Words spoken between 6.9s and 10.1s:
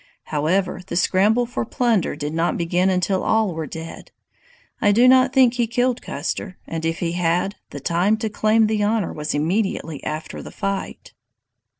he had, the time to claim the honor was immediately